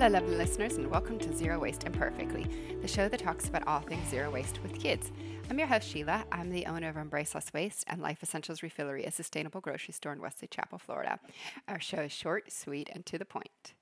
[0.00, 2.46] Hello, lovely listeners, and welcome to Zero Waste Imperfectly,
[2.80, 5.12] the show that talks about all things zero waste with kids.
[5.50, 6.24] I'm your host, Sheila.
[6.32, 10.14] I'm the owner of Embrace Less Waste and Life Essentials Refillery, a sustainable grocery store
[10.14, 11.20] in Wesley Chapel, Florida.
[11.68, 13.74] Our show is short, sweet, and to the point.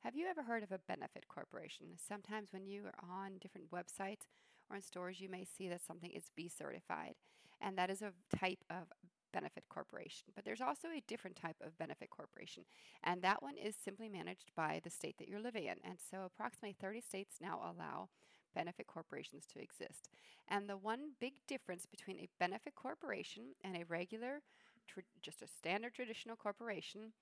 [0.00, 1.86] Have you ever heard of a benefit corporation?
[1.96, 4.26] Sometimes when you are on different websites
[4.68, 7.14] or in stores, you may see that something is B certified,
[7.62, 8.88] and that is a type of
[9.34, 10.28] benefit corporation.
[10.34, 12.64] But there's also a different type of benefit corporation,
[13.02, 15.76] and that one is simply managed by the state that you're living in.
[15.84, 18.08] And so approximately 30 states now allow
[18.54, 20.08] benefit corporations to exist.
[20.48, 24.42] And the one big difference between a benefit corporation and a regular,
[24.86, 27.12] tr- just a standard traditional corporation,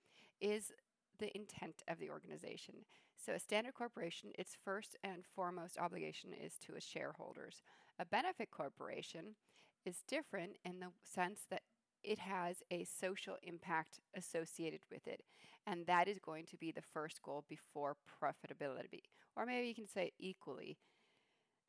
[0.41, 0.73] is
[1.19, 2.75] the intent of the organization.
[3.17, 7.63] So, a standard corporation, its first and foremost obligation is to its shareholders.
[7.99, 9.37] A benefit corporation
[9.85, 11.63] is different in the sense that
[12.03, 15.23] it has a social impact associated with it.
[15.67, 19.03] And that is going to be the first goal before profitability.
[19.37, 20.77] Or maybe you can say equally.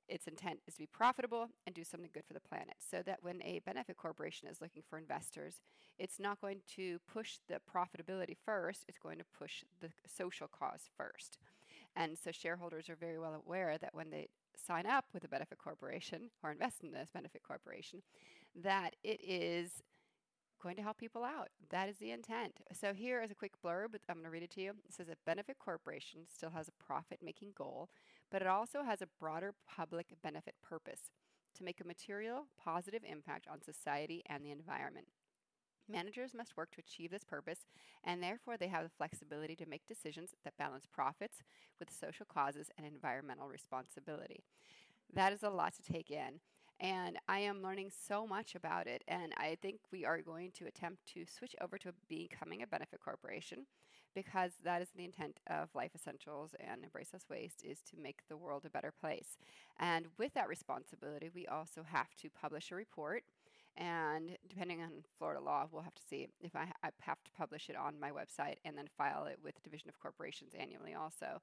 [0.10, 2.76] Its intent is to be profitable and do something good for the planet.
[2.80, 5.62] So that when a benefit corporation is looking for investors,
[5.98, 10.90] it's not going to push the profitability first, it's going to push the social cause
[10.98, 11.38] first.
[11.96, 15.58] And so shareholders are very well aware that when they sign up with a benefit
[15.58, 18.02] corporation or invest in this benefit corporation,
[18.56, 19.84] that it is
[20.64, 21.50] going to help people out.
[21.70, 22.62] That is the intent.
[22.72, 23.96] So here is a quick blurb.
[24.08, 24.72] I'm going to read it to you.
[24.88, 27.90] It says a benefit corporation still has a profit making goal,
[28.32, 31.12] but it also has a broader public benefit purpose
[31.58, 35.08] to make a material positive impact on society and the environment.
[35.92, 37.66] Managers must work to achieve this purpose,
[38.06, 41.44] and therefore they have the flexibility to make decisions that balance profits
[41.78, 44.46] with social causes and environmental responsibility.
[45.14, 46.40] That is a lot to take in.
[46.84, 49.06] And I am learning so much about it.
[49.08, 53.00] And I think we are going to attempt to switch over to becoming a benefit
[53.00, 53.66] corporation
[54.14, 58.28] because that is the intent of Life Essentials and Embrace Less Waste is to make
[58.28, 59.38] the world a better place.
[59.80, 63.24] And with that responsibility, we also have to publish a report.
[63.78, 67.70] And depending on Florida law, we'll have to see if I, I have to publish
[67.70, 71.42] it on my website and then file it with Division of Corporations annually also.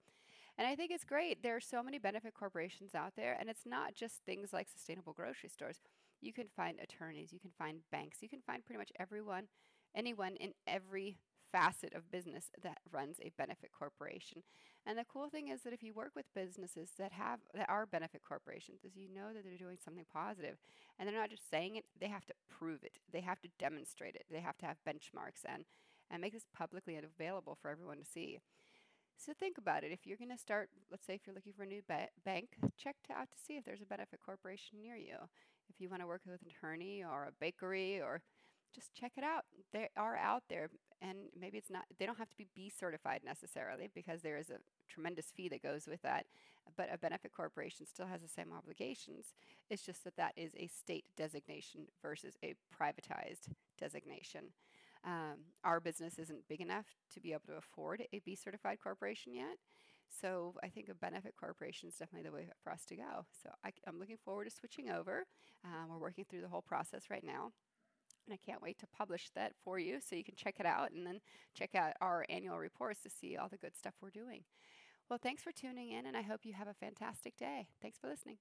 [0.60, 1.42] And I think it's great.
[1.42, 5.14] There are so many benefit corporations out there, and it's not just things like sustainable
[5.14, 5.80] grocery stores.
[6.20, 9.44] You can find attorneys, you can find banks, you can find pretty much everyone,
[9.96, 11.16] anyone in every
[11.50, 14.42] facet of business that runs a benefit corporation.
[14.84, 17.86] And the cool thing is that if you work with businesses that have that are
[17.86, 20.58] benefit corporations, is you know that they're doing something positive,
[20.98, 22.98] and they're not just saying it; they have to prove it.
[23.10, 24.26] They have to demonstrate it.
[24.30, 25.64] They have to have benchmarks and
[26.10, 28.40] and make this publicly available for everyone to see.
[29.20, 29.92] So think about it.
[29.92, 32.56] If you're going to start, let's say if you're looking for a new ba- bank,
[32.78, 35.16] check to out to see if there's a benefit corporation near you.
[35.68, 38.22] If you want to work with an attorney or a bakery or
[38.74, 39.44] just check it out.
[39.72, 40.70] They are out there
[41.02, 44.48] and maybe it's not they don't have to be B certified necessarily because there is
[44.50, 46.26] a tremendous fee that goes with that.
[46.76, 49.34] But a benefit corporation still has the same obligations.
[49.68, 54.52] It's just that that is a state designation versus a privatized designation.
[55.04, 59.34] Um, our business isn't big enough to be able to afford a B certified corporation
[59.34, 59.56] yet.
[60.20, 63.26] So I think a benefit corporation is definitely the way for us to go.
[63.42, 65.24] So I, am looking forward to switching over.
[65.64, 67.52] Um, we're working through the whole process right now.
[68.26, 70.92] And I can't wait to publish that for you so you can check it out
[70.92, 71.20] and then
[71.54, 74.42] check out our annual reports to see all the good stuff we're doing.
[75.08, 77.68] Well, thanks for tuning in, and I hope you have a fantastic day.
[77.82, 78.36] Thanks for listening.